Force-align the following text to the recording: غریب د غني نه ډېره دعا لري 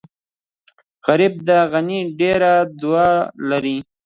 غریب 1.05 1.33
د 1.47 1.49
غني 1.71 1.99
نه 2.07 2.11
ډېره 2.19 2.53
دعا 2.81 3.11
لري 3.49 3.77